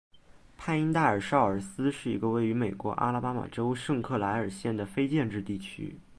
[0.57, 5.99] 派因代尔绍尔斯是一个位于美国阿拉巴马州圣克莱尔县的非建制地区。